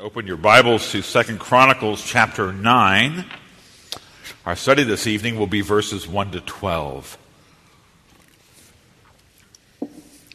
[0.00, 3.22] Open your Bibles to Second Chronicles chapter 9.
[4.46, 7.18] Our study this evening will be verses 1 to 12.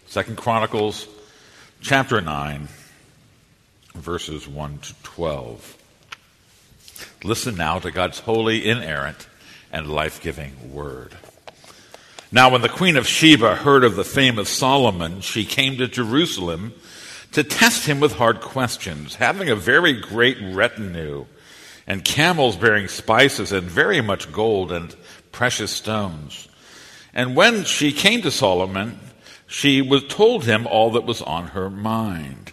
[0.05, 1.07] Second Chronicles
[1.81, 2.67] chapter 9,
[3.95, 5.77] verses 1 to 12.
[7.23, 9.27] Listen now to God's holy, inerrant,
[9.71, 11.17] and life giving word.
[12.31, 15.87] Now, when the queen of Sheba heard of the fame of Solomon, she came to
[15.87, 16.75] Jerusalem
[17.31, 21.25] to test him with hard questions, having a very great retinue,
[21.87, 24.95] and camels bearing spices, and very much gold and
[25.31, 26.47] precious stones.
[27.13, 28.99] And when she came to Solomon,
[29.47, 32.51] she was told him all that was on her mind.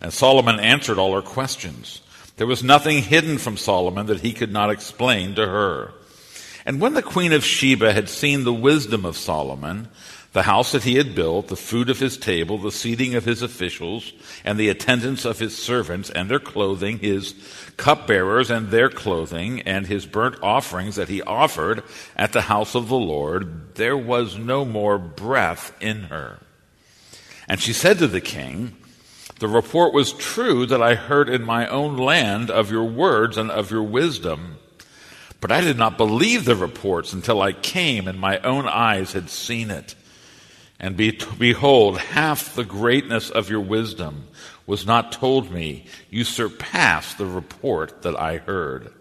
[0.00, 2.02] And Solomon answered all her questions.
[2.36, 5.94] There was nothing hidden from Solomon that he could not explain to her.
[6.66, 9.88] And when the queen of Sheba had seen the wisdom of Solomon,
[10.36, 13.40] the house that he had built, the food of his table, the seating of his
[13.40, 14.12] officials,
[14.44, 17.34] and the attendance of his servants and their clothing, his
[17.78, 21.82] cupbearers and their clothing, and his burnt offerings that he offered
[22.16, 26.38] at the house of the Lord, there was no more breath in her.
[27.48, 28.76] And she said to the king,
[29.38, 33.50] The report was true that I heard in my own land of your words and
[33.50, 34.58] of your wisdom.
[35.40, 39.30] But I did not believe the reports until I came and my own eyes had
[39.30, 39.94] seen it.
[40.78, 44.28] And be, behold, half the greatness of your wisdom
[44.66, 45.86] was not told me.
[46.10, 48.92] You surpass the report that I heard.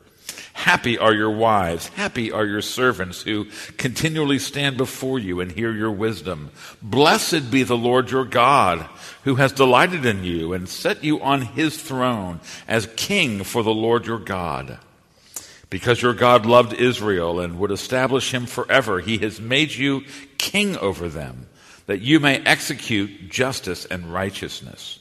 [0.54, 3.46] Happy are your wives, happy are your servants who
[3.78, 6.50] continually stand before you and hear your wisdom.
[6.82, 8.88] Blessed be the Lord your God,
[9.26, 13.74] who has delighted in you and set you on his throne as king for the
[13.74, 14.80] Lord your God.
[15.70, 20.04] Because your God loved Israel and would establish him forever, he has made you
[20.38, 21.48] king over them
[21.88, 25.00] that you may execute justice and righteousness.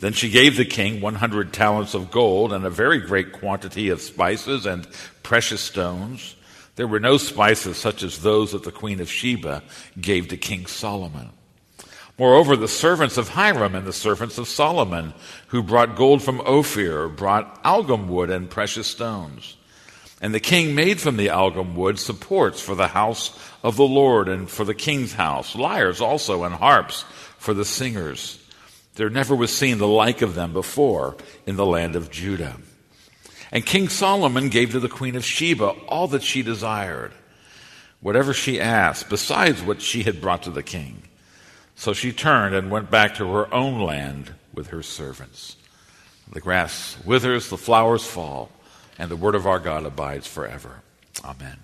[0.00, 4.00] Then she gave the king 100 talents of gold and a very great quantity of
[4.00, 4.86] spices and
[5.22, 6.36] precious stones.
[6.76, 9.62] There were no spices such as those that the queen of Sheba
[10.00, 11.30] gave to King Solomon.
[12.18, 15.14] Moreover, the servants of Hiram and the servants of Solomon,
[15.48, 19.56] who brought gold from Ophir, brought algum wood and precious stones.
[20.20, 24.28] And the king made from the algum wood supports for the house of the Lord
[24.28, 27.02] and for the king's house, lyres also and harps
[27.38, 28.42] for the singers.
[28.96, 32.56] There never was seen the like of them before in the land of Judah.
[33.52, 37.12] And King Solomon gave to the queen of Sheba all that she desired,
[38.00, 41.04] whatever she asked, besides what she had brought to the king.
[41.76, 45.56] So she turned and went back to her own land with her servants.
[46.30, 48.50] The grass withers, the flowers fall
[48.98, 50.82] and the word of our God abides forever.
[51.24, 51.56] Amen.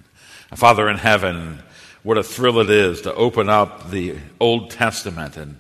[0.55, 1.63] Father in heaven,
[2.03, 5.59] what a thrill it is to open up the Old Testament and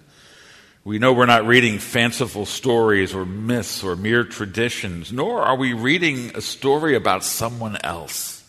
[0.85, 5.73] we know we're not reading fanciful stories or myths or mere traditions, nor are we
[5.73, 8.45] reading a story about someone else.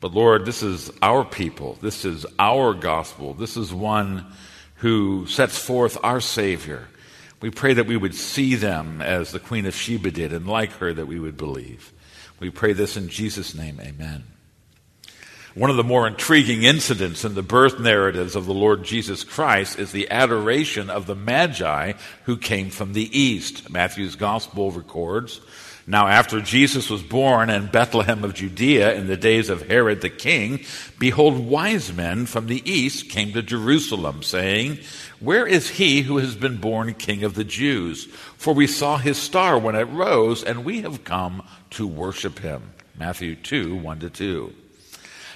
[0.00, 1.76] But Lord, this is our people.
[1.82, 3.34] This is our gospel.
[3.34, 4.24] This is one
[4.76, 6.88] who sets forth our Savior.
[7.42, 10.72] We pray that we would see them as the Queen of Sheba did, and like
[10.78, 11.92] her, that we would believe.
[12.38, 13.80] We pray this in Jesus' name.
[13.80, 14.24] Amen.
[15.54, 19.78] One of the more intriguing incidents in the birth narratives of the Lord Jesus Christ
[19.78, 21.94] is the adoration of the Magi
[22.24, 23.70] who came from the east.
[23.70, 25.40] Matthew's gospel records
[25.88, 30.10] now, after Jesus was born in Bethlehem of Judea in the days of Herod the
[30.10, 30.64] king,
[30.98, 34.80] behold, wise men from the east came to Jerusalem, saying,
[35.20, 38.06] Where is he who has been born king of the Jews?
[38.36, 41.46] For we saw his star when it rose, and we have come
[41.76, 42.62] to worship him.
[42.98, 44.52] Matthew 2 1 to 2.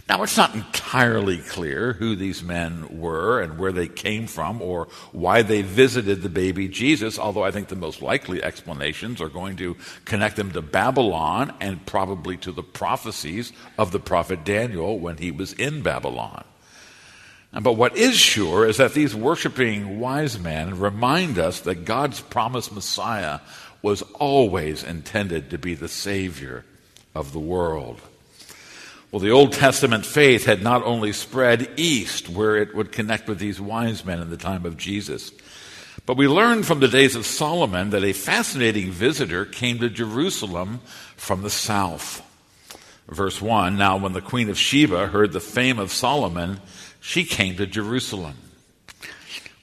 [0.09, 4.89] Now, it's not entirely clear who these men were and where they came from or
[5.13, 9.57] why they visited the baby Jesus, although I think the most likely explanations are going
[9.59, 15.19] to connect them to Babylon and probably to the prophecies of the prophet Daniel when
[15.19, 16.43] he was in Babylon.
[17.53, 22.73] But what is sure is that these worshiping wise men remind us that God's promised
[22.73, 23.41] Messiah
[23.83, 26.65] was always intended to be the Savior
[27.15, 28.01] of the world.
[29.11, 33.39] Well, the Old Testament faith had not only spread east, where it would connect with
[33.39, 35.33] these wise men in the time of Jesus,
[36.07, 40.81] but we learned from the days of Solomon that a fascinating visitor came to Jerusalem
[41.17, 42.23] from the south.
[43.09, 46.61] Verse 1 Now, when the queen of Sheba heard the fame of Solomon,
[47.01, 48.37] she came to Jerusalem.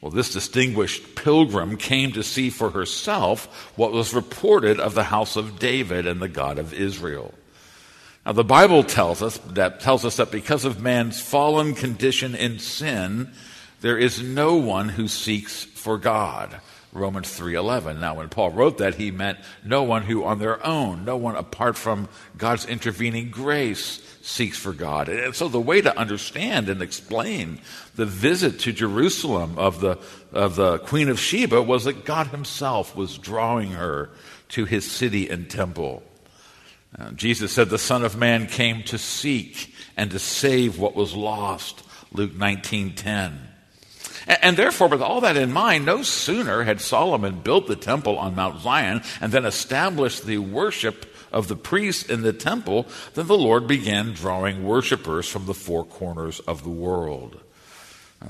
[0.02, 5.36] Well, this distinguished pilgrim came to see for herself what was reported of the house
[5.36, 7.34] of David and the God of Israel.
[8.26, 12.60] Now, the Bible tells us that tells us that because of man's fallen condition in
[12.60, 13.32] sin,
[13.82, 16.60] there is no one who seeks for God.
[16.98, 18.00] Romans 3:11.
[18.00, 21.36] Now when Paul wrote that, he meant no one who on their own, no one
[21.36, 25.08] apart from God's intervening grace seeks for God.
[25.08, 27.62] And so the way to understand and explain
[27.96, 29.98] the visit to Jerusalem of the
[30.34, 34.10] of the Queen of Sheba was that God himself was drawing her
[34.50, 36.04] to his city and temple.
[36.98, 41.14] Uh, Jesus said the Son of Man came to seek and to save what was
[41.14, 41.84] lost.
[42.12, 43.57] Luke 19:10.
[44.28, 48.36] And, therefore, with all that in mind, no sooner had Solomon built the temple on
[48.36, 53.38] Mount Zion and then established the worship of the priests in the temple than the
[53.38, 57.40] Lord began drawing worshippers from the four corners of the world.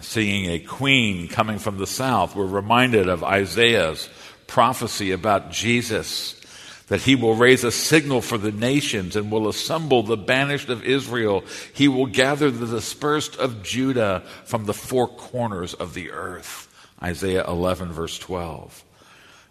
[0.01, 4.09] Seeing a queen coming from the south, we're reminded of Isaiah's
[4.45, 6.36] prophecy about Jesus
[6.87, 10.83] that he will raise a signal for the nations and will assemble the banished of
[10.83, 11.43] Israel.
[11.73, 16.63] He will gather the dispersed of Judah from the four corners of the earth.
[17.01, 18.83] Isaiah 11 verse 12.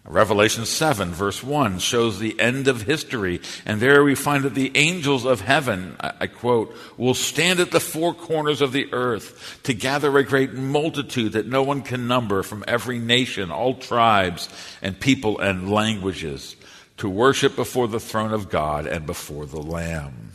[0.09, 4.71] Revelation 7 verse 1 shows the end of history, and there we find that the
[4.75, 9.73] angels of heaven, I, quote, will stand at the four corners of the earth to
[9.73, 14.47] gather a great multitude that no one can number from every nation, all tribes
[14.81, 16.55] and people and languages
[16.97, 20.31] to worship before the throne of God and before the Lamb.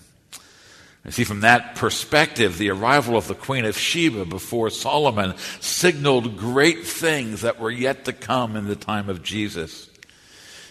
[1.05, 6.37] You see, from that perspective, the arrival of the Queen of Sheba before Solomon signaled
[6.37, 9.91] great things that were yet to come in the time of Jesus.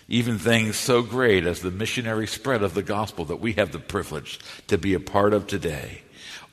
[0.08, 3.80] Even things so great as the missionary spread of the gospel that we have the
[3.80, 6.02] privilege to be a part of today.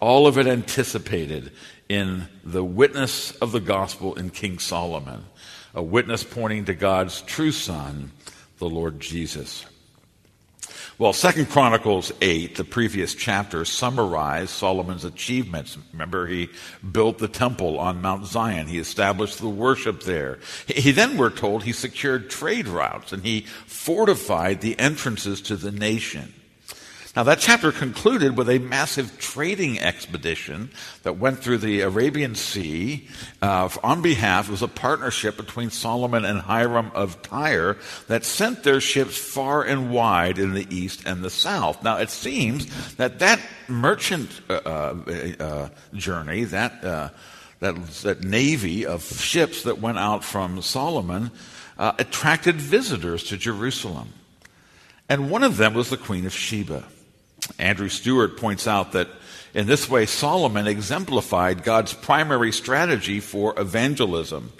[0.00, 1.52] All of it anticipated
[1.88, 5.24] in the witness of the gospel in King Solomon,
[5.74, 8.12] a witness pointing to God's true Son,
[8.58, 9.64] the Lord Jesus.
[10.98, 15.78] Well, Second Chronicles 8, the previous chapter, summarized Solomon's achievements.
[15.92, 16.48] Remember, he
[16.90, 18.66] built the temple on Mount Zion.
[18.66, 20.40] He established the worship there.
[20.66, 25.70] He then, we're told, he secured trade routes and he fortified the entrances to the
[25.70, 26.34] nation.
[27.18, 30.70] Now, that chapter concluded with a massive trading expedition
[31.02, 33.08] that went through the Arabian Sea
[33.42, 37.76] uh, on behalf, it was a partnership between Solomon and Hiram of Tyre
[38.06, 41.82] that sent their ships far and wide in the east and the south.
[41.82, 44.94] Now, it seems that that merchant uh, uh,
[45.40, 47.08] uh journey, that, uh,
[47.58, 51.32] that, that navy of ships that went out from Solomon,
[51.80, 54.12] uh, attracted visitors to Jerusalem.
[55.08, 56.84] And one of them was the Queen of Sheba.
[57.58, 59.08] Andrew Stewart points out that
[59.54, 64.52] in this way, Solomon exemplified God's primary strategy for evangelism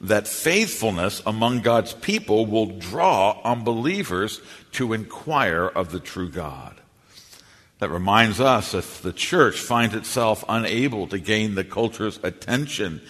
[0.00, 4.40] that faithfulness among God's people will draw unbelievers
[4.72, 6.74] to inquire of the true God.
[7.78, 13.02] That reminds us if the church finds itself unable to gain the culture's attention,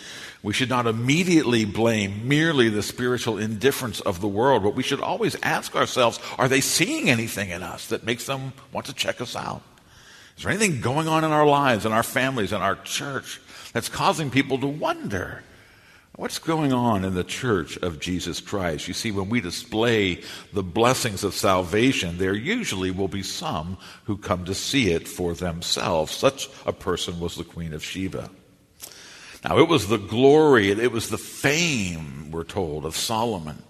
[0.46, 5.00] we should not immediately blame merely the spiritual indifference of the world, but we should
[5.00, 9.20] always ask ourselves are they seeing anything in us that makes them want to check
[9.20, 9.60] us out?
[10.36, 13.40] Is there anything going on in our lives, in our families, in our church
[13.72, 15.42] that's causing people to wonder?
[16.14, 18.86] What's going on in the church of Jesus Christ?
[18.86, 20.22] You see, when we display
[20.52, 25.34] the blessings of salvation, there usually will be some who come to see it for
[25.34, 26.14] themselves.
[26.14, 28.30] Such a person was the Queen of Sheba.
[29.44, 33.62] Now, it was the glory, it was the fame, we're told, of Solomon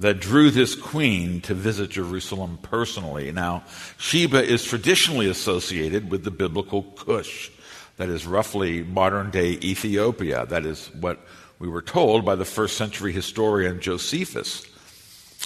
[0.00, 3.30] that drew this queen to visit Jerusalem personally.
[3.32, 3.64] Now,
[3.98, 7.50] Sheba is traditionally associated with the biblical Cush,
[7.98, 10.46] that is roughly modern day Ethiopia.
[10.46, 11.20] That is what
[11.58, 14.66] we were told by the first century historian Josephus.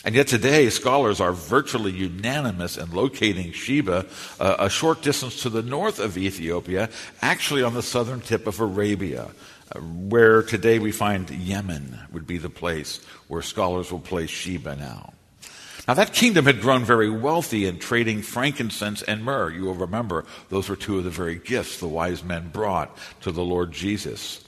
[0.05, 4.05] And yet today, scholars are virtually unanimous in locating Sheba
[4.39, 6.91] uh, a short distance to the north of Ethiopia,
[7.23, 9.31] actually on the southern tip of Arabia,
[9.75, 14.77] uh, where today we find Yemen would be the place where scholars will place Sheba
[14.77, 15.15] now.
[15.89, 19.51] Now, that kingdom had grown very wealthy in trading frankincense and myrrh.
[19.51, 23.33] You will remember those were two of the very gifts the wise men brought to
[23.33, 24.44] the Lord Jesus.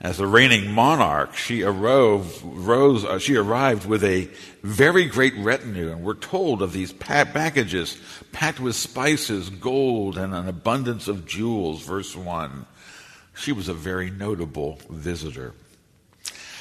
[0.00, 4.28] As the reigning monarch, she, arose, rose, uh, she arrived with a
[4.62, 7.98] very great retinue, and we're told of these packages
[8.30, 11.82] packed with spices, gold, and an abundance of jewels.
[11.82, 12.64] Verse 1.
[13.34, 15.52] She was a very notable visitor.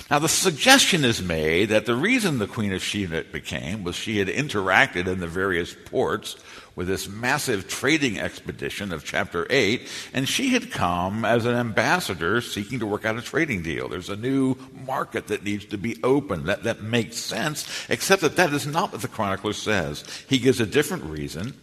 [0.10, 4.18] Now, the suggestion is made that the reason the Queen of Sheba became was she
[4.18, 6.38] had interacted in the various ports
[6.78, 9.82] with this massive trading expedition of chapter 8,
[10.14, 13.90] and she had come as an ambassador seeking to work out a trading deal.
[13.90, 14.56] There's a new
[14.86, 16.46] market that needs to be opened.
[16.46, 20.04] That, that makes sense, except that that is not what the chronicler says.
[20.30, 21.56] He gives a different reason.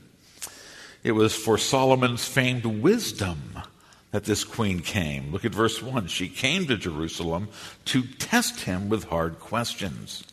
[1.05, 3.61] It was for Solomon's famed wisdom
[4.11, 5.31] that this queen came.
[5.31, 6.09] Look at verse 1.
[6.09, 7.51] She came to Jerusalem
[7.85, 10.25] to test him with hard questions.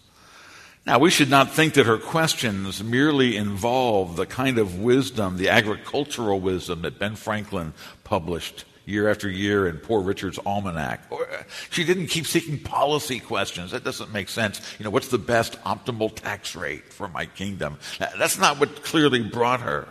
[0.86, 5.50] Now, we should not think that her questions merely involve the kind of wisdom, the
[5.50, 7.74] agricultural wisdom that Ben Franklin
[8.04, 11.02] published year after year in Poor Richard's Almanac.
[11.12, 13.72] Uh, she didn't keep seeking policy questions.
[13.72, 14.60] That doesn't make sense.
[14.80, 17.78] You know, what's the best optimal tax rate for my kingdom?
[18.00, 19.88] That's not what clearly brought her.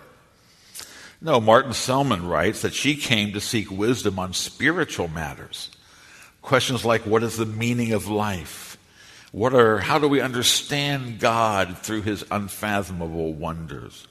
[1.23, 5.71] No, Martin Selman writes that she came to seek wisdom on spiritual matters.
[6.43, 8.79] Questions like what is the meaning of life?
[9.33, 14.09] What are, how do we understand God through his unfathomable wonders?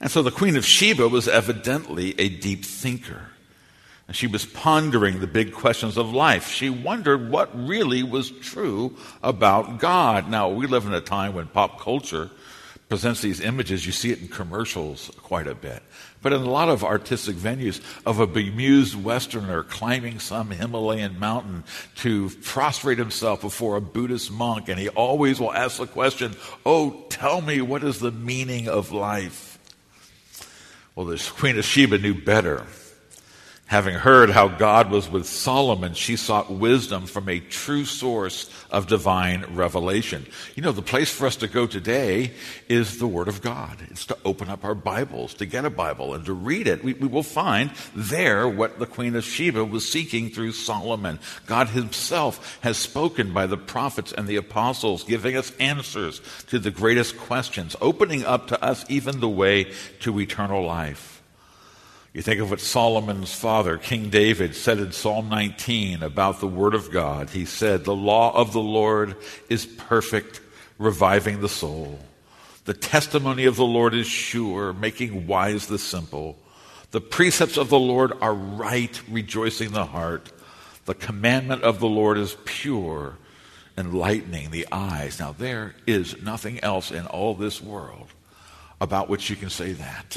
[0.00, 3.28] And so the Queen of Sheba was evidently a deep thinker.
[4.08, 6.50] And she was pondering the big questions of life.
[6.50, 10.30] She wondered what really was true about God.
[10.30, 12.30] Now, we live in a time when pop culture
[12.88, 13.84] presents these images.
[13.84, 15.82] You see it in commercials quite a bit.
[16.22, 21.64] But in a lot of artistic venues, of a bemused Westerner climbing some Himalayan mountain
[21.96, 27.04] to prostrate himself before a Buddhist monk, and he always will ask the question, Oh,
[27.08, 29.58] tell me, what is the meaning of life?
[30.94, 32.64] Well, the Queen of Sheba knew better.
[33.66, 38.86] Having heard how God was with Solomon, she sought wisdom from a true source of
[38.86, 40.24] divine revelation.
[40.54, 42.30] You know, the place for us to go today
[42.68, 43.78] is the Word of God.
[43.90, 46.84] It's to open up our Bibles, to get a Bible, and to read it.
[46.84, 51.18] We, we will find there what the Queen of Sheba was seeking through Solomon.
[51.46, 56.20] God Himself has spoken by the prophets and the apostles, giving us answers
[56.50, 61.15] to the greatest questions, opening up to us even the way to eternal life.
[62.16, 66.72] You think of what Solomon's father, King David, said in Psalm 19 about the Word
[66.72, 67.28] of God.
[67.28, 69.16] He said, The law of the Lord
[69.50, 70.40] is perfect,
[70.78, 71.98] reviving the soul.
[72.64, 76.38] The testimony of the Lord is sure, making wise the simple.
[76.90, 80.32] The precepts of the Lord are right, rejoicing the heart.
[80.86, 83.18] The commandment of the Lord is pure,
[83.76, 85.20] enlightening the eyes.
[85.20, 88.08] Now, there is nothing else in all this world
[88.80, 90.16] about which you can say that.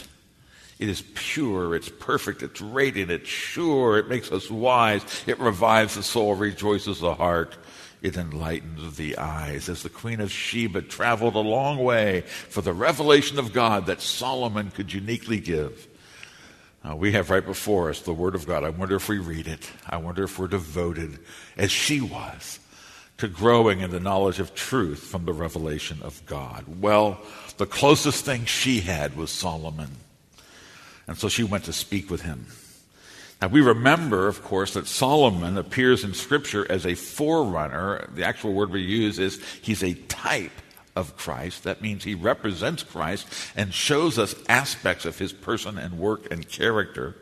[0.79, 5.95] It is pure, it's perfect, it's radiant, it's sure, it makes us wise, it revives
[5.95, 7.57] the soul, rejoices the heart,
[8.01, 9.67] it enlightens the eyes.
[9.67, 13.99] As the Queen of Sheba traveled a long way for the revelation of God that
[13.99, 15.85] Solomon could uniquely give.
[16.95, 18.63] We have right before us the Word of God.
[18.63, 19.69] I wonder if we read it.
[19.87, 21.19] I wonder if we're devoted,
[21.57, 22.59] as she was,
[23.17, 26.63] to growing in the knowledge of truth from the revelation of God.
[26.79, 27.19] Well,
[27.57, 29.89] the closest thing she had was Solomon.
[31.09, 32.45] And so she went to speak with him.
[33.41, 38.07] Now, we remember, of course, that Solomon appears in Scripture as a forerunner.
[38.13, 40.51] The actual word we use is he's a type
[40.95, 41.63] of Christ.
[41.63, 43.25] That means he represents Christ
[43.55, 47.15] and shows us aspects of his person and work and character.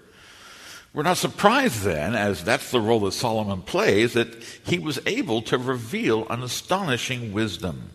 [0.94, 5.42] We're not surprised then, as that's the role that Solomon plays, that he was able
[5.44, 7.92] to reveal an astonishing wisdom.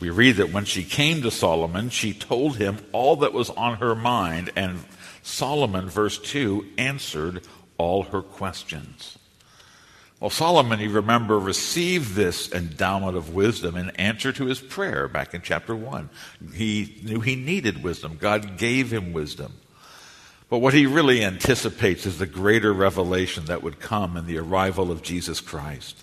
[0.00, 3.76] We read that when she came to Solomon, she told him all that was on
[3.76, 4.84] her mind, and
[5.22, 7.42] Solomon, verse 2, answered
[7.78, 9.18] all her questions.
[10.20, 15.34] Well, Solomon, you remember, received this endowment of wisdom in answer to his prayer back
[15.34, 16.08] in chapter 1.
[16.54, 18.16] He knew he needed wisdom.
[18.20, 19.52] God gave him wisdom.
[20.48, 24.90] But what he really anticipates is the greater revelation that would come in the arrival
[24.90, 26.02] of Jesus Christ.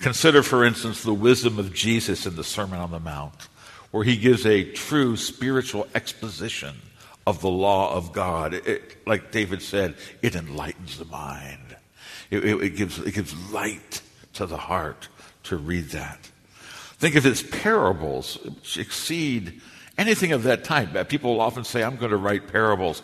[0.00, 3.48] Consider, for instance, the wisdom of Jesus in the Sermon on the Mount,
[3.90, 6.74] where he gives a true spiritual exposition
[7.26, 8.54] of the law of God.
[8.54, 11.76] It, like David said, it enlightens the mind.
[12.30, 14.00] It, it, it, gives, it gives light
[14.34, 15.08] to the heart
[15.44, 16.30] to read that.
[16.98, 19.60] Think of his parables, which exceed
[20.00, 21.08] anything of that type.
[21.08, 23.02] People often say, I'm going to write parables.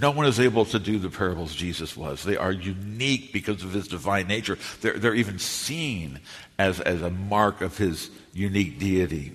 [0.00, 2.22] No one is able to do the parables Jesus was.
[2.22, 4.56] They are unique because of his divine nature.
[4.80, 6.20] They're, they're even seen
[6.58, 9.32] as, as a mark of his unique deity.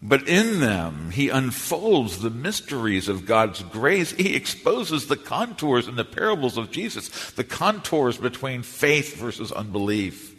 [0.00, 4.12] But in them, he unfolds the mysteries of God's grace.
[4.12, 10.37] He exposes the contours in the parables of Jesus, the contours between faith versus unbelief.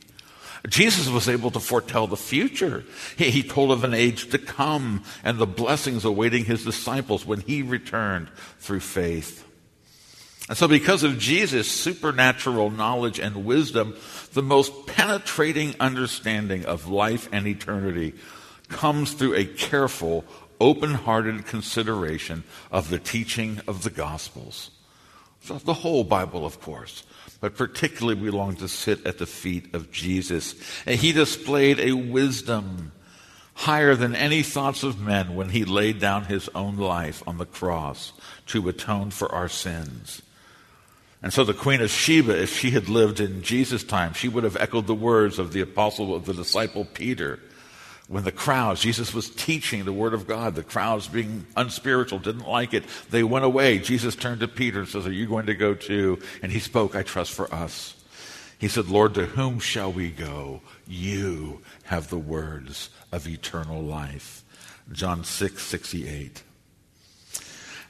[0.68, 2.84] Jesus was able to foretell the future.
[3.18, 7.40] He, he, told of an age to come and the blessings awaiting his disciples when
[7.42, 9.46] he returned through faith.
[10.50, 13.96] And so, because of Jesus' supernatural knowledge and wisdom,
[14.34, 18.16] the most penetrating understanding of life and eternity
[18.68, 20.26] comes through a careful,
[20.60, 24.72] open hearted consideration of the teaching of the Gospels.
[25.42, 27.04] So the whole Bible, of course
[27.40, 30.56] but particularly we long to sit at the feet of Jesus.
[30.86, 32.92] And he displayed a wisdom
[33.54, 37.46] higher than any thoughts of men when he laid down his own life on the
[37.46, 38.14] cross
[38.48, 40.22] to atone for our sins.
[41.22, 44.46] And so the Queen of Sheba, if she had lived in Jesus' time, she would
[44.46, 47.40] have echoed the words of the apostle, of the disciple Peter.
[48.10, 52.48] When the crowds, Jesus was teaching the word of God, the crowds being unspiritual, didn't
[52.48, 52.84] like it.
[53.12, 53.78] They went away.
[53.78, 56.20] Jesus turned to Peter and says, Are you going to go too?
[56.42, 57.96] And he spoke, I trust for us.
[58.58, 60.62] He said, Lord, to whom shall we go?
[60.88, 64.44] You have the words of eternal life.
[64.92, 66.42] John 6, 68.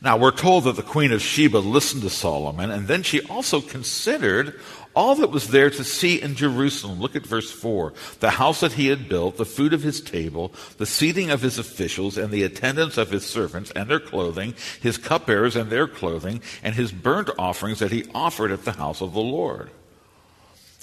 [0.02, 3.62] Now, we're told that the Queen of Sheba listened to Solomon, and then she also
[3.62, 4.60] considered
[5.00, 7.00] all that was there to see in Jerusalem.
[7.00, 7.94] Look at verse 4.
[8.20, 11.58] The house that he had built, the food of his table, the seating of his
[11.58, 16.42] officials, and the attendance of his servants and their clothing, his cupbearers and their clothing,
[16.62, 19.70] and his burnt offerings that he offered at the house of the Lord.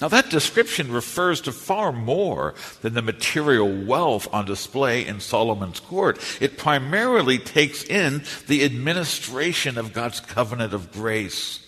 [0.01, 5.79] Now, that description refers to far more than the material wealth on display in Solomon's
[5.79, 6.17] court.
[6.41, 11.66] It primarily takes in the administration of God's covenant of grace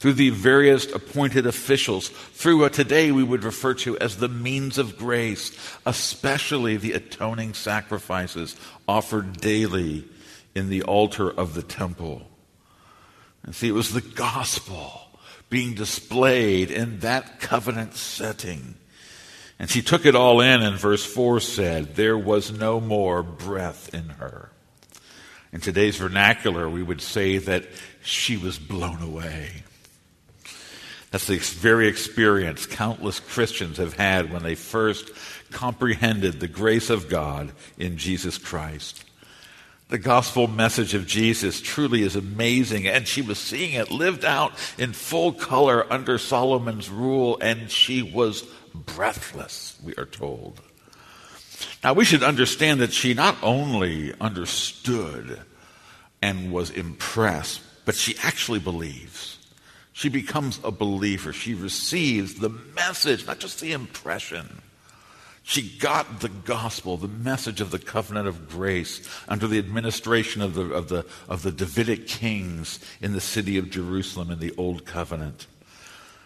[0.00, 4.78] through the various appointed officials, through what today we would refer to as the means
[4.78, 8.56] of grace, especially the atoning sacrifices
[8.88, 10.04] offered daily
[10.54, 12.22] in the altar of the temple.
[13.42, 15.02] And see, it was the gospel
[15.50, 18.76] being displayed in that covenant setting.
[19.58, 23.92] And she took it all in, and verse 4 said, There was no more breath
[23.94, 24.50] in her.
[25.52, 27.66] In today's vernacular, we would say that
[28.02, 29.64] she was blown away.
[31.10, 35.10] That's the very experience countless Christians have had when they first
[35.50, 39.04] comprehended the grace of God in Jesus Christ.
[39.88, 44.52] The gospel message of Jesus truly is amazing, and she was seeing it lived out
[44.78, 50.60] in full color under Solomon's rule, and she was breathless, we are told.
[51.82, 55.40] Now, we should understand that she not only understood
[56.22, 59.39] and was impressed, but she actually believes.
[60.00, 61.30] She becomes a believer.
[61.30, 64.62] She receives the message, not just the impression.
[65.42, 70.54] She got the gospel, the message of the covenant of grace under the administration of
[70.54, 74.86] the, of the, of the Davidic kings in the city of Jerusalem in the Old
[74.86, 75.46] Covenant.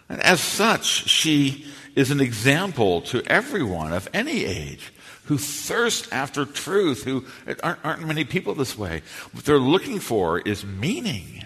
[0.07, 4.93] And as such, she is an example to everyone of any age
[5.25, 7.25] who thirst after truth, who
[7.61, 9.01] aren't, aren't many people this way.
[9.33, 11.45] What they're looking for is meaning.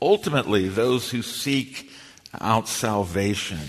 [0.00, 1.90] Ultimately, those who seek
[2.40, 3.60] out salvation.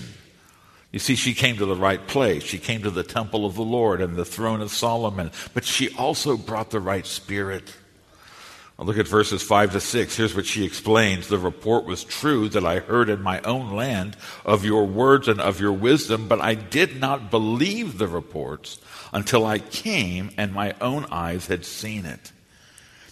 [0.92, 2.44] You see, she came to the right place.
[2.44, 5.90] She came to the temple of the Lord and the throne of Solomon, but she
[5.96, 7.74] also brought the right spirit.
[8.80, 10.16] Look at verses 5 to 6.
[10.16, 11.28] Here's what she explains.
[11.28, 15.42] The report was true that I heard in my own land of your words and
[15.42, 18.80] of your wisdom, but I did not believe the reports
[19.12, 22.32] until I came and my own eyes had seen it.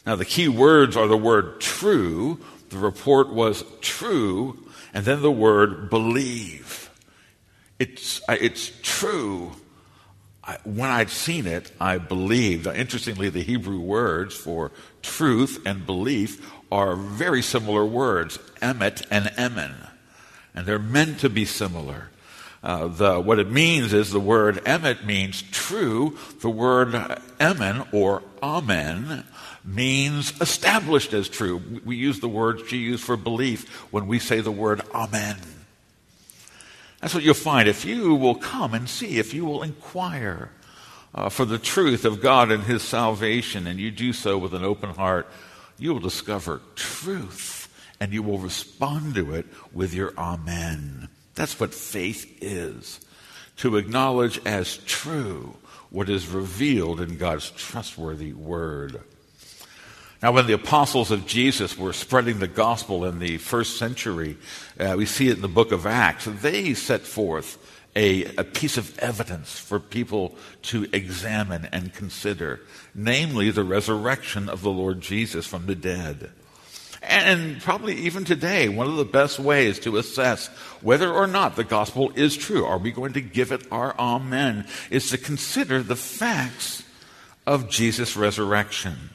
[0.05, 2.39] Now, the key words are the word true.
[2.69, 4.57] The report was true,
[4.93, 6.89] and then the word believe.
[7.79, 9.53] It's, it's true.
[10.43, 12.67] I, when I'd seen it, I believed.
[12.67, 19.75] Interestingly, the Hebrew words for truth and belief are very similar words, emet and emen.
[20.53, 22.09] And they're meant to be similar.
[22.63, 26.17] Uh, the, what it means is the word emet means true.
[26.41, 26.95] The word
[27.39, 29.23] emen or amen
[29.65, 31.61] means established as true.
[31.83, 35.37] We use the word she used for belief when we say the word amen.
[37.01, 37.67] That's what you'll find.
[37.67, 40.49] If you will come and see, if you will inquire
[41.13, 44.63] uh, for the truth of God and His salvation, and you do so with an
[44.63, 45.27] open heart,
[45.77, 47.61] you will discover truth
[47.99, 51.09] and you will respond to it with your Amen.
[51.35, 52.99] That's what faith is
[53.57, 55.55] to acknowledge as true
[55.89, 59.01] what is revealed in God's trustworthy Word.
[60.21, 64.37] Now, when the apostles of Jesus were spreading the gospel in the first century,
[64.79, 67.57] uh, we see it in the book of Acts, they set forth
[67.95, 72.61] a, a piece of evidence for people to examine and consider,
[72.93, 76.31] namely the resurrection of the Lord Jesus from the dead.
[77.01, 80.47] And probably even today, one of the best ways to assess
[80.81, 84.65] whether or not the gospel is true, are we going to give it our amen,
[84.89, 86.83] is to consider the facts
[87.45, 89.11] of Jesus' resurrection.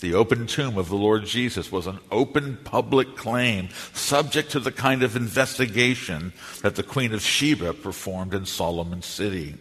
[0.00, 4.72] The open tomb of the Lord Jesus was an open public claim subject to the
[4.72, 9.54] kind of investigation that the Queen of Sheba performed in Solomon's city.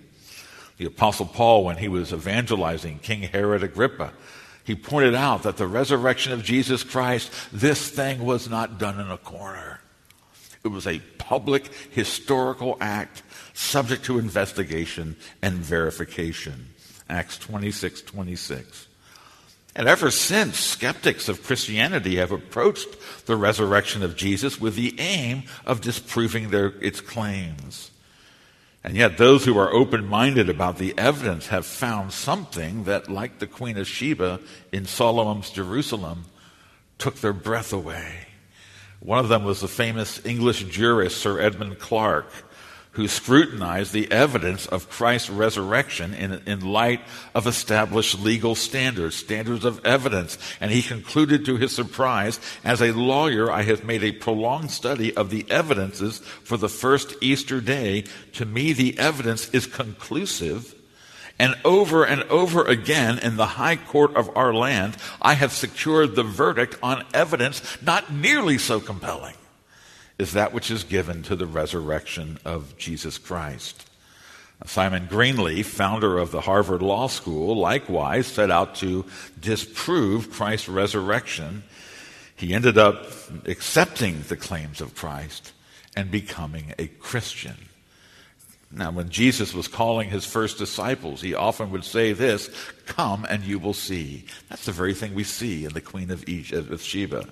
[0.77, 4.11] The Apostle Paul, when he was evangelizing King Herod Agrippa,
[4.63, 9.11] he pointed out that the resurrection of Jesus Christ, this thing was not done in
[9.11, 9.81] a corner.
[10.63, 13.21] It was a public historical act
[13.53, 16.69] subject to investigation and verification.
[17.09, 18.87] Acts 26 26.
[19.75, 25.43] And ever since, skeptics of Christianity have approached the resurrection of Jesus with the aim
[25.65, 27.89] of disproving their, its claims.
[28.83, 33.39] And yet, those who are open minded about the evidence have found something that, like
[33.39, 36.25] the Queen of Sheba in Solomon's Jerusalem,
[36.97, 38.27] took their breath away.
[38.99, 42.31] One of them was the famous English jurist Sir Edmund Clarke,
[42.93, 47.01] who scrutinized the evidence of Christ's resurrection in, in light
[47.33, 50.37] of established legal standards, standards of evidence.
[50.61, 55.15] And he concluded to his surprise, as a lawyer, I have made a prolonged study
[55.15, 58.05] of the evidences for the first Easter day.
[58.33, 60.75] To me, the evidence is conclusive.
[61.39, 66.15] And over and over again in the high court of our land, I have secured
[66.15, 69.33] the verdict on evidence not nearly so compelling
[70.23, 73.85] is that which is given to the resurrection of Jesus Christ.
[74.65, 79.03] Simon Greenleaf, founder of the Harvard Law School, likewise set out to
[79.37, 81.63] disprove Christ's resurrection.
[82.37, 83.05] He ended up
[83.43, 85.51] accepting the claims of Christ
[85.93, 87.57] and becoming a Christian.
[88.71, 92.49] Now, when Jesus was calling his first disciples, he often would say this
[92.85, 94.23] Come and you will see.
[94.47, 96.23] That's the very thing we see in the Queen of,
[96.81, 97.27] Sheba.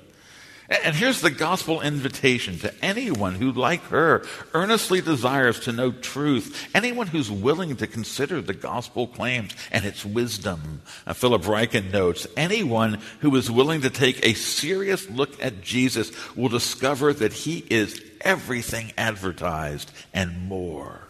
[0.71, 6.69] And here's the gospel invitation to anyone who, like her, earnestly desires to know truth,
[6.73, 10.81] anyone who's willing to consider the gospel claims and its wisdom.
[11.05, 16.13] Uh, Philip Ryken notes, anyone who is willing to take a serious look at Jesus
[16.37, 21.01] will discover that he is everything advertised and more.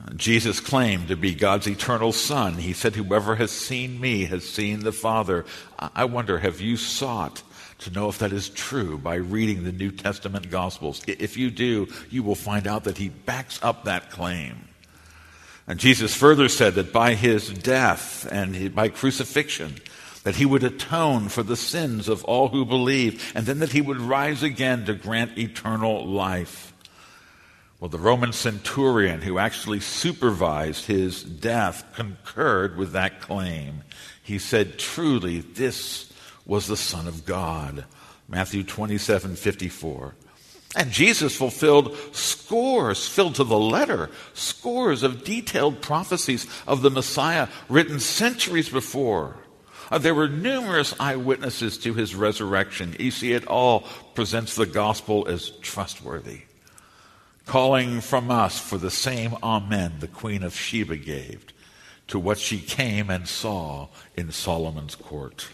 [0.00, 2.54] Uh, Jesus claimed to be God's eternal Son.
[2.54, 5.44] He said, Whoever has seen me has seen the Father.
[5.78, 7.42] I wonder, have you sought
[7.80, 11.02] to know if that is true by reading the New Testament Gospels.
[11.06, 14.68] If you do, you will find out that he backs up that claim.
[15.66, 19.76] And Jesus further said that by his death and by crucifixion,
[20.24, 23.80] that he would atone for the sins of all who believe, and then that he
[23.80, 26.74] would rise again to grant eternal life.
[27.78, 33.84] Well, the Roman centurion who actually supervised his death concurred with that claim.
[34.22, 36.09] He said, Truly, this
[36.46, 37.84] was the Son of God.
[38.28, 40.14] Matthew 27 54.
[40.76, 47.48] And Jesus fulfilled scores, filled to the letter, scores of detailed prophecies of the Messiah
[47.68, 49.36] written centuries before.
[49.90, 52.94] Uh, there were numerous eyewitnesses to his resurrection.
[53.10, 53.80] See, it all
[54.14, 56.42] presents the gospel as trustworthy,
[57.46, 61.44] calling from us for the same Amen the Queen of Sheba gave
[62.06, 65.48] to what she came and saw in Solomon's court.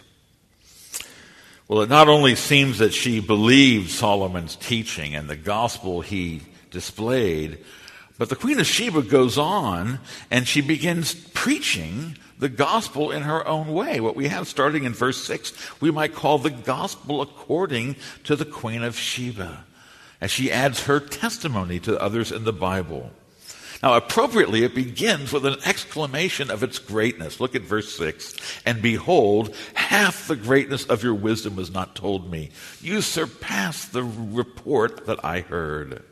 [1.68, 7.58] Well, it not only seems that she believed Solomon's teaching and the gospel he displayed,
[8.18, 9.98] but the Queen of Sheba goes on
[10.30, 13.98] and she begins preaching the gospel in her own way.
[13.98, 18.44] What we have starting in verse 6, we might call the gospel according to the
[18.44, 19.64] Queen of Sheba,
[20.20, 23.10] as she adds her testimony to others in the Bible.
[23.82, 27.40] Now, appropriately, it begins with an exclamation of its greatness.
[27.40, 28.34] Look at verse 6.
[28.64, 32.50] And behold, half the greatness of your wisdom was not told me.
[32.80, 36.02] You surpass the report that I heard.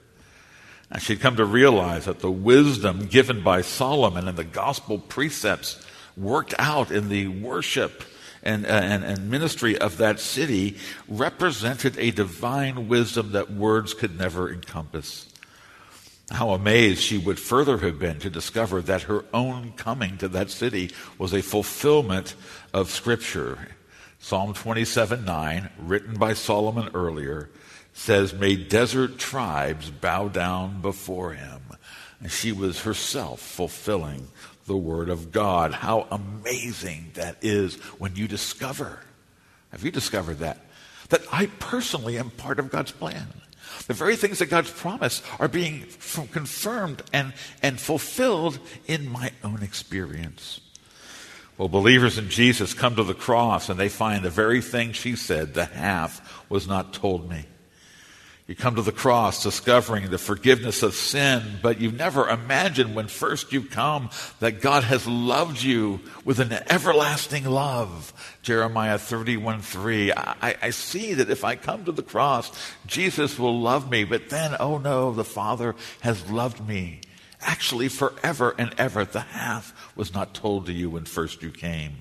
[0.91, 5.85] And she'd come to realize that the wisdom given by Solomon and the gospel precepts
[6.17, 8.05] worked out in the worship
[8.43, 10.77] and, uh, and, and ministry of that city
[11.09, 15.27] represented a divine wisdom that words could never encompass.
[16.31, 20.51] How amazed she would further have been to discover that her own coming to that
[20.51, 22.35] city was a fulfillment
[22.73, 23.69] of Scripture.
[24.19, 27.51] Psalm 27 9, written by Solomon earlier,
[27.93, 31.61] says, May desert tribes bow down before him.
[32.21, 34.29] And she was herself fulfilling
[34.65, 35.75] the Word of God.
[35.75, 39.01] How amazing that is when you discover.
[39.73, 40.59] Have you discovered that?
[41.11, 43.27] That I personally am part of God's plan.
[43.87, 45.87] The very things that God's promised are being
[46.33, 50.61] confirmed and, and fulfilled in my own experience.
[51.59, 55.17] Well, believers in Jesus come to the cross and they find the very thing she
[55.17, 57.45] said, the half was not told me.
[58.47, 63.09] You come to the cross discovering the forgiveness of sin, but you've never imagined when
[63.09, 68.13] first you come that God has loved you with an everlasting love.
[68.43, 70.13] Jeremiah 31 3.
[70.13, 72.53] I, I see that if I come to the cross,
[72.87, 77.01] Jesus will love me, but then, oh no, the Father has loved me.
[77.41, 79.07] Actually, forever and ever.
[79.07, 81.97] The half was not told to you when first you came.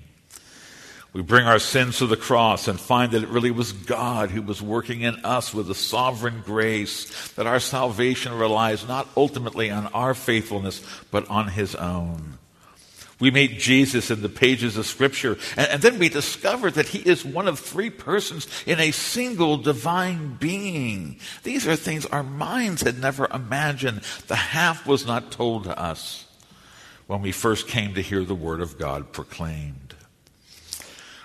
[1.13, 4.41] We bring our sins to the cross and find that it really was God who
[4.41, 9.86] was working in us with a sovereign grace, that our salvation relies not ultimately on
[9.88, 12.39] our faithfulness, but on His own.
[13.19, 17.08] We meet Jesus in the pages of Scripture, and, and, then we discover that he
[17.08, 21.19] is one of three persons in a single divine being.
[21.43, 24.02] These are things our minds had never imagined.
[24.28, 26.26] The half was not told to us
[27.06, 29.83] when we first came to hear the Word of God proclaimed.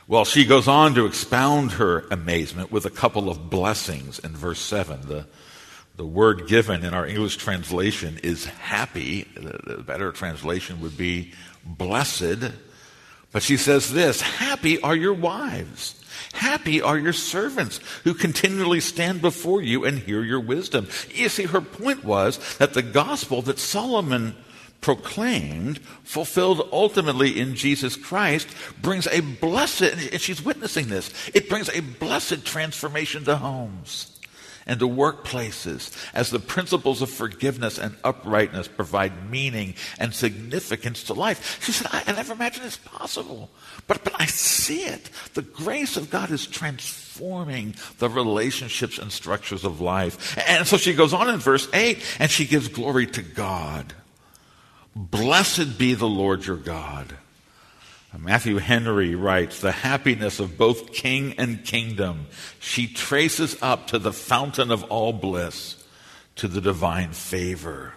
[0.08, 4.58] Well, she goes on to expound her amazement with a couple of blessings in verse
[4.58, 5.02] 7.
[5.02, 5.26] The,
[5.96, 9.24] the word given in our English translation is happy.
[9.34, 12.52] The better translation would be blessed.
[13.32, 16.02] But she says this Happy are your wives.
[16.32, 20.88] Happy are your servants who continually stand before you and hear your wisdom.
[21.10, 24.34] You see, her point was that the gospel that Solomon
[24.80, 28.48] proclaimed, fulfilled ultimately in Jesus Christ,
[28.80, 34.18] brings a blessed, and she's witnessing this, it brings a blessed transformation to homes
[34.68, 41.14] and to workplaces as the principles of forgiveness and uprightness provide meaning and significance to
[41.14, 41.58] life.
[41.64, 43.50] She said, I, I never imagined it's possible,
[43.86, 45.10] but, but I see it.
[45.34, 50.38] The grace of God is transforming the relationships and structures of life.
[50.46, 53.94] And so she goes on in verse 8 and she gives glory to God.
[54.94, 57.14] Blessed be the Lord your God.
[58.16, 62.26] Matthew Henry writes, the happiness of both king and kingdom,
[62.58, 65.84] she traces up to the fountain of all bliss,
[66.36, 67.94] to the divine favor.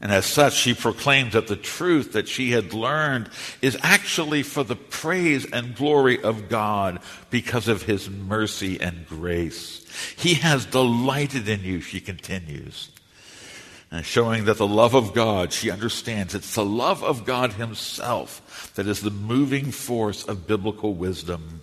[0.00, 3.30] And as such, she proclaims that the truth that she had learned
[3.62, 9.86] is actually for the praise and glory of God because of his mercy and grace.
[10.16, 12.90] He has delighted in you, she continues
[13.90, 18.72] and showing that the love of God, she understands it's the love of God Himself
[18.74, 21.62] that is the moving force of biblical wisdom.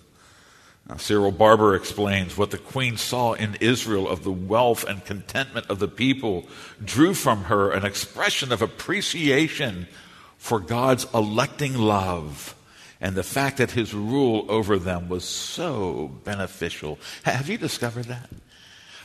[0.88, 5.66] Now, Cyril Barber explains what the queen saw in Israel of the wealth and contentment
[5.70, 6.46] of the people
[6.84, 9.88] drew from her an expression of appreciation
[10.36, 12.54] for God's electing love
[13.00, 16.98] and the fact that his rule over them was so beneficial.
[17.22, 18.28] Have you discovered that?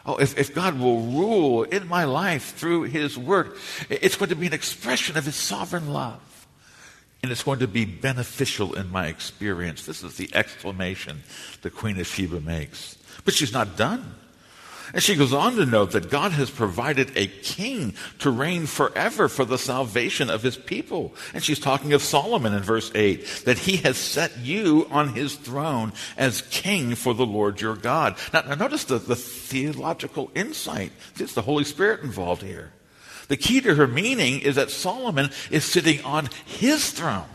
[0.10, 3.52] Oh, if, if God will rule in my life through His Word,
[3.92, 6.48] it's going to be an expression of His sovereign love.
[7.22, 9.86] And it's going to be beneficial in my experience.
[9.86, 11.22] This is the exclamation
[11.62, 12.98] the Queen of Sheba makes.
[13.24, 14.16] But she's not done.
[14.94, 19.28] And she goes on to note that God has provided a king to reign forever
[19.28, 21.14] for the salvation of his people.
[21.34, 25.36] And she's talking of Solomon in verse 8, that he has set you on his
[25.36, 28.18] throne as king for the Lord your God.
[28.34, 30.92] Now, now notice the, the theological insight.
[31.16, 32.72] There's the Holy Spirit involved here.
[33.28, 37.30] The key to her meaning is that Solomon is sitting on his throne.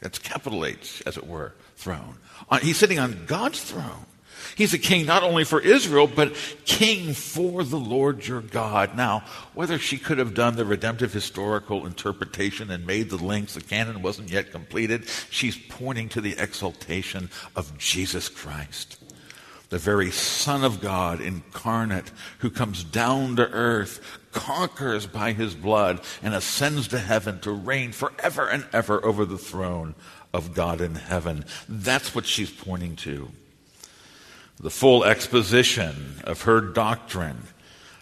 [0.00, 2.18] That's capital H, as it were, throne.
[2.48, 4.06] Uh, he's sitting on God's throne.
[4.56, 8.96] He's a king not only for Israel, but king for the Lord your God.
[8.96, 13.60] Now, whether she could have done the redemptive historical interpretation and made the links, the
[13.60, 18.98] canon wasn't yet completed, she's pointing to the exaltation of Jesus Christ.
[19.68, 24.00] The very Son of God incarnate who comes down to earth,
[24.32, 29.36] conquers by his blood, and ascends to heaven to reign forever and ever over the
[29.36, 29.94] throne
[30.32, 31.44] of God in heaven.
[31.68, 33.28] That's what she's pointing to
[34.58, 37.42] the full exposition of her doctrine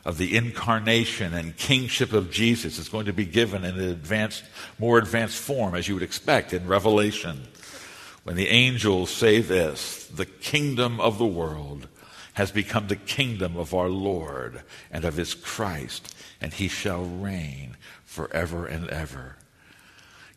[0.05, 4.45] of the incarnation and kingship of Jesus is going to be given in an advanced,
[4.79, 7.43] more advanced form, as you would expect in Revelation,
[8.23, 11.89] when the angels say this the kingdom of the world
[12.35, 17.77] has become the kingdom of our Lord and of his Christ, and he shall reign
[18.05, 19.37] forever and ever.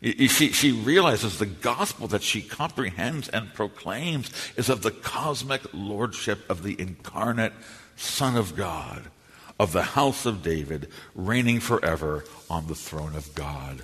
[0.00, 6.48] She, she realizes the gospel that she comprehends and proclaims is of the cosmic lordship
[6.48, 7.52] of the incarnate
[7.96, 9.10] Son of God,
[9.58, 13.82] of the house of David, reigning forever on the throne of God.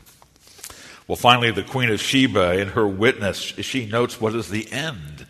[1.09, 5.27] Well, finally, the Queen of Sheba, in her witness, she notes what is the end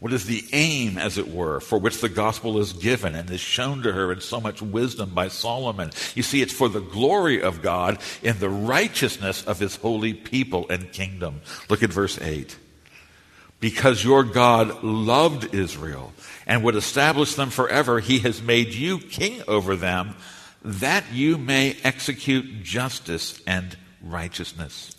[0.00, 3.40] what is the aim, as it were, for which the gospel is given and is
[3.40, 5.90] shown to her in so much wisdom by Solomon?
[6.14, 10.66] You see, it's for the glory of God in the righteousness of his holy people
[10.70, 11.40] and kingdom.
[11.68, 12.56] Look at verse 8.
[13.58, 16.12] Because your God loved Israel
[16.46, 20.14] and would establish them forever, he has made you king over them,
[20.62, 24.94] that you may execute justice and righteousness.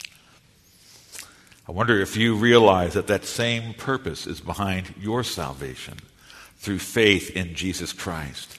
[1.69, 5.99] I wonder if you realize that that same purpose is behind your salvation
[6.57, 8.57] through faith in Jesus Christ.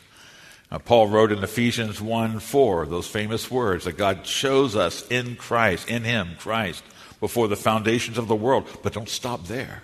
[0.71, 5.35] Now, Paul wrote in Ephesians 1 4, those famous words that God chose us in
[5.35, 6.85] Christ, in Him, Christ,
[7.19, 8.69] before the foundations of the world.
[8.81, 9.83] But don't stop there.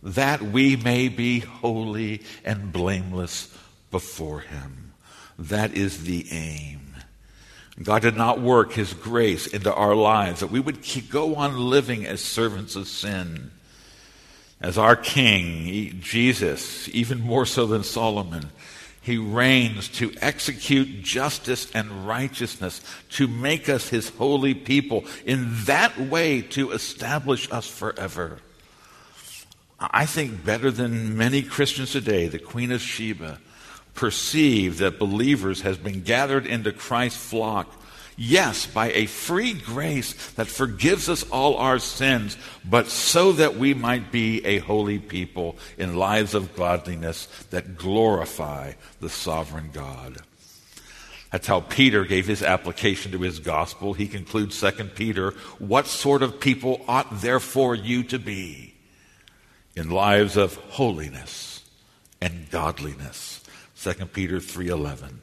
[0.00, 3.52] That we may be holy and blameless
[3.90, 4.92] before Him.
[5.40, 6.94] That is the aim.
[7.80, 12.06] God did not work his grace into our lives, that we would go on living
[12.06, 13.50] as servants of sin.
[14.60, 18.50] As our King, Jesus, even more so than Solomon,
[19.00, 22.80] he reigns to execute justice and righteousness,
[23.10, 28.38] to make us his holy people, in that way to establish us forever.
[29.80, 33.40] I think better than many Christians today, the Queen of Sheba
[33.94, 37.72] perceive that believers has been gathered into Christ's flock.
[38.16, 43.74] Yes, by a free grace that forgives us all our sins, but so that we
[43.74, 50.18] might be a holy people in lives of godliness that glorify the sovereign God.
[51.32, 53.94] That's how Peter gave his application to his gospel.
[53.94, 58.74] He concludes 2 Peter, What sort of people ought therefore you to be
[59.74, 61.64] in lives of holiness
[62.20, 63.31] and godliness?
[63.82, 65.20] 2 Peter 3:11.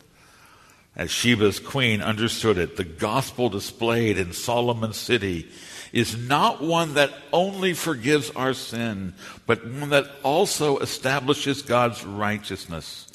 [0.95, 5.47] As Sheba's queen understood it, the gospel displayed in Solomon's city
[5.93, 9.13] is not one that only forgives our sin,
[9.45, 13.07] but one that also establishes God's righteousness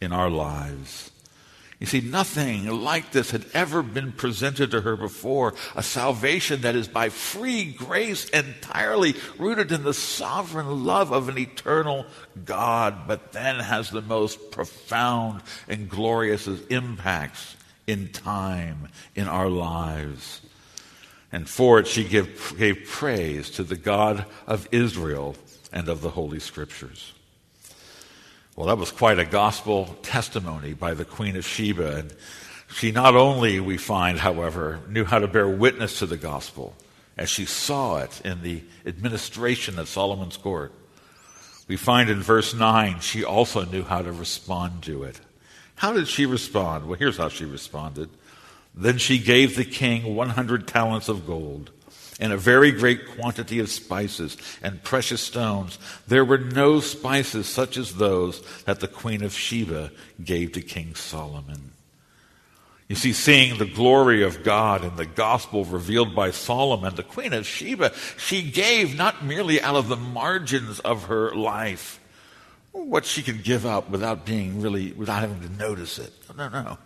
[0.00, 1.10] in our lives.
[1.80, 5.54] You see, nothing like this had ever been presented to her before.
[5.74, 11.36] A salvation that is by free grace, entirely rooted in the sovereign love of an
[11.36, 12.06] eternal
[12.44, 17.56] God, but then has the most profound and glorious impacts
[17.86, 20.40] in time in our lives.
[21.32, 25.34] And for it, she gave, gave praise to the God of Israel
[25.72, 27.13] and of the Holy Scriptures.
[28.56, 31.96] Well, that was quite a gospel testimony by the Queen of Sheba.
[31.96, 32.14] And
[32.72, 36.76] she not only, we find, however, knew how to bear witness to the gospel
[37.16, 40.72] as she saw it in the administration of Solomon's court.
[41.66, 45.20] We find in verse 9 she also knew how to respond to it.
[45.74, 46.86] How did she respond?
[46.86, 48.08] Well, here's how she responded.
[48.72, 51.72] Then she gave the king 100 talents of gold
[52.20, 55.78] and a very great quantity of spices and precious stones.
[56.06, 59.90] There were no spices such as those that the queen of Sheba
[60.22, 61.72] gave to King Solomon.
[62.88, 67.32] You see, seeing the glory of God in the gospel revealed by Solomon, the queen
[67.32, 71.98] of Sheba, she gave not merely out of the margins of her life
[72.72, 76.12] what she could give up without being really, without having to notice it.
[76.36, 76.78] No, no.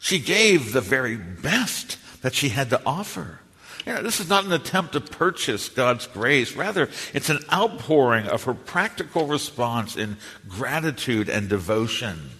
[0.00, 3.40] She gave the very best that she had to offer.
[3.86, 6.54] You know, this is not an attempt to purchase God's grace.
[6.54, 10.18] Rather, it's an outpouring of her practical response in
[10.48, 12.30] gratitude and devotion.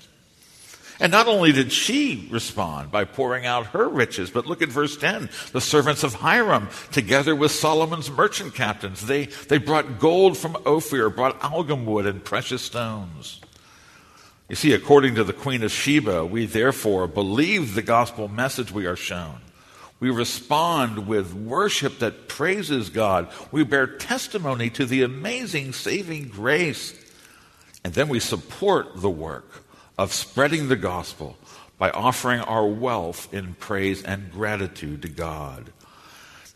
[1.01, 4.97] And not only did she respond by pouring out her riches, but look at verse
[4.97, 5.31] 10.
[5.51, 11.11] The servants of Hiram, together with Solomon's merchant captains, they, they brought gold from Ophir,
[11.11, 13.41] brought algum wood and precious stones.
[14.49, 18.87] You see, according to the Queen of Sheba, we therefore believe the gospel message we
[18.87, 19.41] are shown.
[20.03, 23.29] We respond with worship that praises God.
[23.53, 26.93] We bear testimony to the amazing saving grace.
[27.85, 29.63] And then we support the work
[29.97, 31.37] of spreading the gospel
[31.79, 35.73] by offering our wealth in praise and gratitude to God.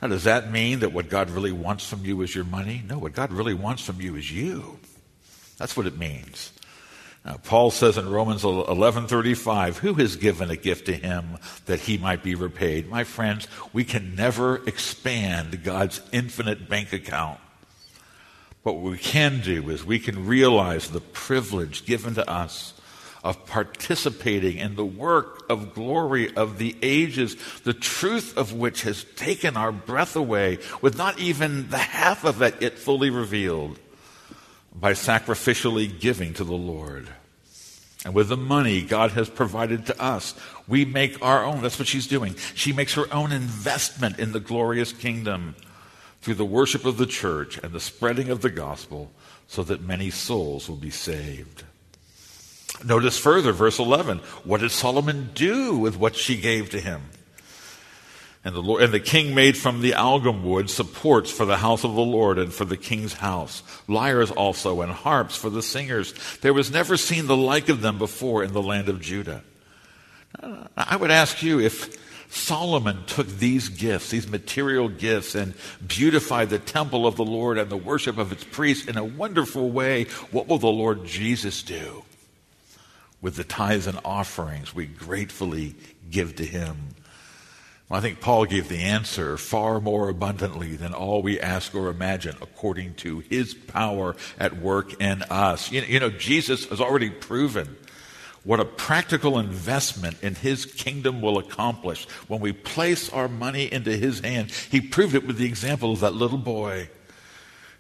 [0.03, 2.83] Now, does that mean that what God really wants from you is your money?
[2.85, 4.81] No, what God really wants from you is you.
[5.57, 6.51] That's what it means.
[7.27, 11.99] Now, Paul says in Romans 11:35, "Who has given a gift to him that he
[11.99, 17.41] might be repaid?" My friends, we can never expand God's infinite bank account.
[18.63, 22.75] But what we can do is we can realize the privilege given to us
[23.25, 29.05] of participating in the work of glory of the ages, the truth of which has
[29.17, 33.81] taken our breath away, with not even the half of it yet fully revealed
[34.79, 37.09] by sacrificially giving to the Lord.
[38.05, 40.35] And with the money God has provided to us,
[40.69, 41.63] we make our own.
[41.63, 42.37] That's what she's doing.
[42.55, 45.57] She makes her own investment in the glorious kingdom
[46.21, 49.11] through the worship of the church and the spreading of the gospel
[49.49, 51.65] so that many souls will be saved.
[52.85, 54.19] Notice further, verse 11.
[54.45, 57.03] What did Solomon do with what she gave to him?
[58.47, 61.83] And the, Lord, and the king made from the algum wood supports for the house
[61.83, 66.15] of the Lord and for the king's house, lyres also and harps for the singers.
[66.43, 69.43] There was never seen the like of them before in the land of Judah.
[70.77, 71.99] I would ask you if
[72.33, 77.69] Solomon took these gifts, these material gifts, and beautified the temple of the Lord and
[77.69, 82.05] the worship of its priests in a wonderful way, what will the Lord Jesus do
[83.21, 85.75] with the tithes and offerings we gratefully
[86.09, 86.95] give to him?
[87.89, 91.89] Well, I think Paul gave the answer far more abundantly than all we ask or
[91.89, 95.71] imagine, according to his power at work in us.
[95.71, 97.77] You, you know, Jesus has already proven
[98.43, 103.97] what a practical investment in his kingdom will accomplish when we place our money into
[103.97, 104.51] his hand.
[104.51, 106.89] He proved it with the example of that little boy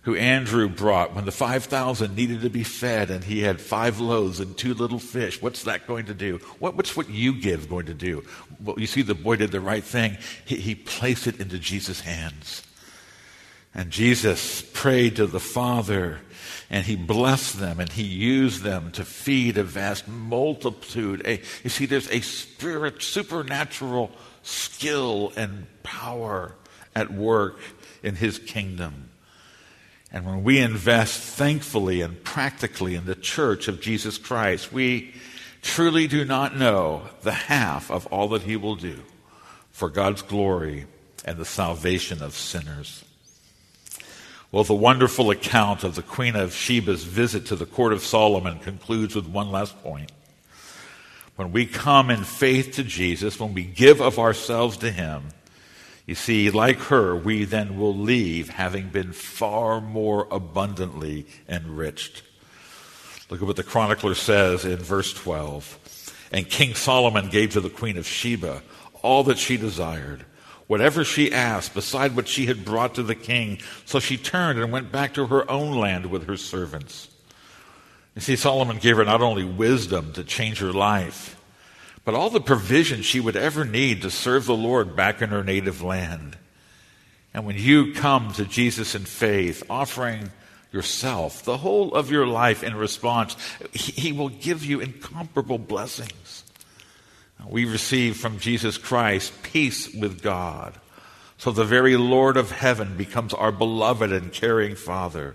[0.06, 4.38] who Andrew brought when the 5,000 needed to be fed and he had five loaves
[4.38, 5.42] and two little fish.
[5.42, 6.38] What's that going to do?
[6.60, 8.24] What, what's what you give going to do?
[8.62, 10.16] Well, you see, the boy did the right thing.
[10.44, 12.62] He, he placed it into Jesus' hands.
[13.74, 16.20] And Jesus prayed to the Father
[16.70, 21.20] and he blessed them and he used them to feed a vast multitude.
[21.26, 24.12] A, you see, there's a spirit, supernatural
[24.44, 26.54] skill and power
[26.94, 27.58] at work
[28.04, 29.10] in his kingdom.
[30.16, 35.12] And when we invest thankfully and practically in the church of Jesus Christ, we
[35.60, 39.02] truly do not know the half of all that he will do
[39.72, 40.86] for God's glory
[41.26, 43.04] and the salvation of sinners.
[44.50, 48.58] Well, the wonderful account of the Queen of Sheba's visit to the court of Solomon
[48.58, 50.12] concludes with one last point.
[51.34, 55.24] When we come in faith to Jesus, when we give of ourselves to Him,
[56.06, 62.22] you see, like her, we then will leave having been far more abundantly enriched.
[63.28, 66.28] Look at what the chronicler says in verse 12.
[66.32, 68.62] And King Solomon gave to the Queen of Sheba
[69.02, 70.24] all that she desired
[70.66, 73.58] whatever she asked, beside what she had brought to the king.
[73.84, 77.08] So she turned and went back to her own land with her servants.
[78.14, 81.40] You see, Solomon gave her not only wisdom to change her life,
[82.06, 85.42] but all the provision she would ever need to serve the Lord back in her
[85.42, 86.38] native land.
[87.34, 90.30] And when you come to Jesus in faith, offering
[90.70, 93.36] yourself, the whole of your life in response,
[93.72, 96.44] He will give you incomparable blessings.
[97.44, 100.74] We receive from Jesus Christ peace with God.
[101.38, 105.34] So the very Lord of heaven becomes our beloved and caring Father.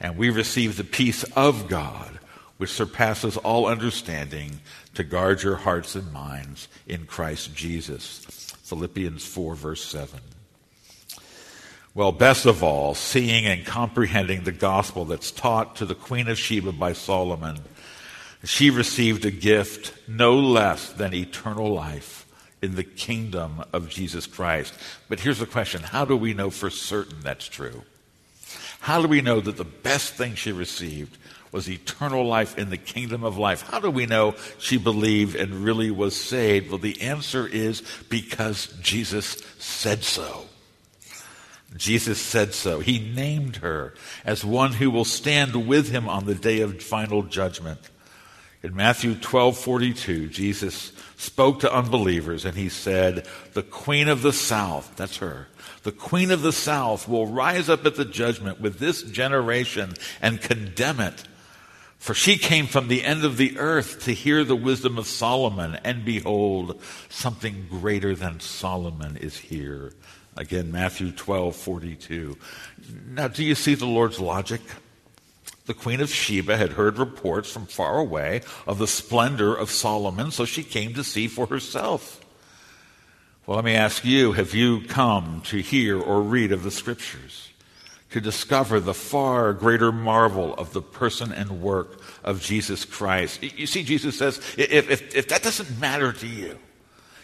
[0.00, 2.18] And we receive the peace of God,
[2.56, 4.60] which surpasses all understanding,
[4.94, 8.54] to guard your hearts and minds in Christ Jesus.
[8.62, 10.20] Philippians 4, verse 7.
[11.94, 16.38] Well, best of all, seeing and comprehending the gospel that's taught to the Queen of
[16.38, 17.60] Sheba by Solomon
[18.44, 22.26] she received a gift no less than eternal life
[22.60, 24.74] in the kingdom of Jesus Christ.
[25.08, 27.82] But here's the question how do we know for certain that's true?
[28.80, 31.16] How do we know that the best thing she received
[31.54, 33.62] was eternal life in the kingdom of life?
[33.62, 36.68] How do we know she believed and really was saved?
[36.68, 40.46] Well, the answer is because Jesus said so.
[41.76, 42.80] Jesus said so.
[42.80, 43.94] He named her
[44.24, 47.78] as one who will stand with him on the day of final judgment.
[48.64, 54.32] In Matthew 12 42, Jesus spoke to unbelievers and he said, The queen of the
[54.32, 55.46] south, that's her,
[55.84, 60.40] the queen of the south will rise up at the judgment with this generation and
[60.40, 61.28] condemn it.
[62.04, 65.78] For she came from the end of the earth to hear the wisdom of Solomon,
[65.84, 66.78] and behold,
[67.08, 69.90] something greater than Solomon is here.
[70.36, 72.36] Again, Matthew 12 42.
[73.08, 74.60] Now, do you see the Lord's logic?
[75.64, 80.30] The Queen of Sheba had heard reports from far away of the splendor of Solomon,
[80.30, 82.22] so she came to see for herself.
[83.46, 87.43] Well, let me ask you have you come to hear or read of the Scriptures?
[88.14, 93.42] To discover the far greater marvel of the person and work of Jesus Christ.
[93.42, 96.56] You see, Jesus says, if, if, if that doesn't matter to you,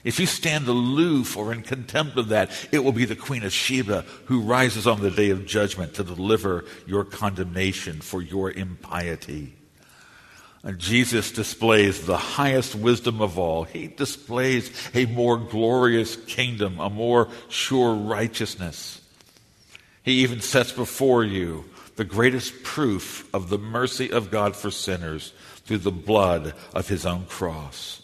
[0.02, 3.52] if you stand aloof or in contempt of that, it will be the Queen of
[3.52, 9.54] Sheba who rises on the day of judgment to deliver your condemnation for your impiety.
[10.64, 13.62] And Jesus displays the highest wisdom of all.
[13.62, 18.99] He displays a more glorious kingdom, a more sure righteousness.
[20.02, 21.64] He even sets before you
[21.96, 25.32] the greatest proof of the mercy of God for sinners
[25.64, 28.00] through the blood of his own cross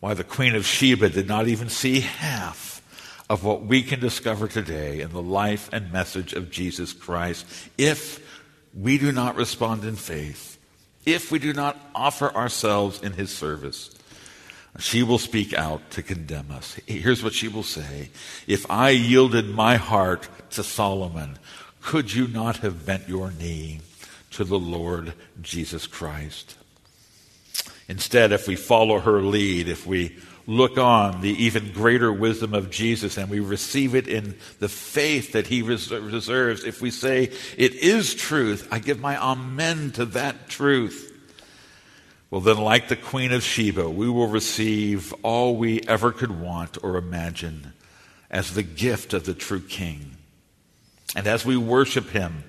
[0.00, 2.80] why the Queen of Sheba did not even see half
[3.28, 7.46] of what we can discover today in the life and message of Jesus Christ
[7.76, 8.24] if
[8.72, 10.58] we do not respond in faith,
[11.04, 13.90] if we do not offer ourselves in his service.
[14.78, 16.78] She will speak out to condemn us.
[16.86, 18.10] Here's what she will say
[18.46, 21.38] If I yielded my heart to Solomon,
[21.80, 23.80] could you not have bent your knee
[24.32, 26.56] to the Lord Jesus Christ?
[27.88, 30.16] Instead, if we follow her lead, if we
[30.46, 35.32] look on the even greater wisdom of Jesus and we receive it in the faith
[35.32, 40.48] that he reserves, if we say, It is truth, I give my amen to that
[40.48, 41.12] truth.
[42.30, 46.76] Well, then, like the Queen of Sheba, we will receive all we ever could want
[46.82, 47.72] or imagine
[48.30, 50.15] as the gift of the true King.
[51.14, 52.44] And as we worship him,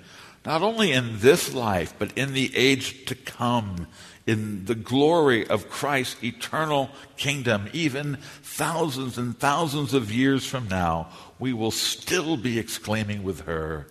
[0.46, 3.88] not only in this life, but in the age to come,
[4.26, 11.10] in the glory of Christ's eternal kingdom, even thousands and thousands of years from now,
[11.40, 13.88] we will still be exclaiming with her,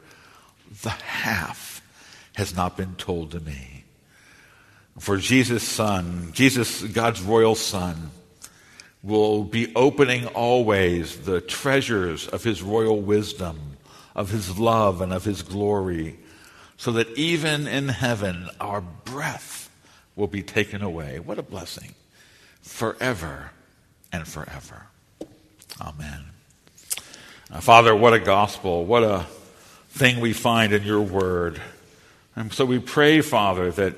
[0.83, 1.81] The half
[2.37, 3.85] has not been told to me.
[4.99, 8.11] For Jesus' Son, Jesus, God's royal Son,
[9.03, 13.76] will be opening always the treasures of his royal wisdom,
[14.17, 16.19] of his love, and of his glory,
[16.77, 19.71] so that even in heaven our breath
[20.17, 21.21] will be taken away.
[21.21, 21.95] What a blessing!
[22.63, 23.53] Forever
[24.13, 24.87] and forever.
[25.81, 26.25] Amen.
[27.61, 28.85] Father, what a gospel.
[28.85, 29.27] What a
[29.91, 31.61] thing we find in your word.
[32.35, 33.95] And so we pray, Father, that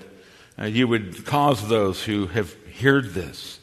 [0.58, 3.58] uh, you would cause those who have heard this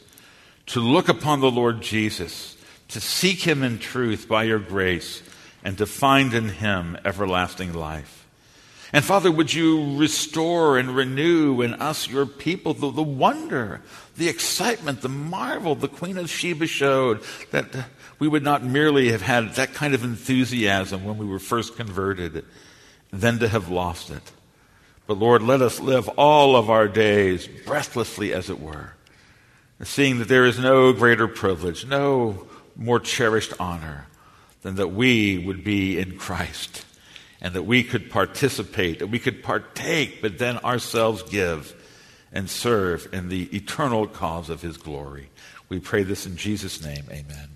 [0.66, 2.56] to look upon the Lord Jesus,
[2.88, 5.22] to seek him in truth by your grace,
[5.66, 8.24] and to find in him everlasting life.
[8.92, 13.80] And Father, would you restore and renew in us, your people, the, the wonder,
[14.16, 17.66] the excitement, the marvel the Queen of Sheba showed that
[18.20, 22.44] we would not merely have had that kind of enthusiasm when we were first converted,
[23.10, 24.22] then to have lost it.
[25.08, 28.92] But Lord, let us live all of our days breathlessly, as it were,
[29.82, 32.46] seeing that there is no greater privilege, no
[32.76, 34.06] more cherished honor
[34.66, 36.84] than that we would be in Christ
[37.40, 41.72] and that we could participate, that we could partake, but then ourselves give
[42.32, 45.30] and serve in the eternal cause of his glory.
[45.68, 47.04] We pray this in Jesus' name.
[47.12, 47.55] Amen.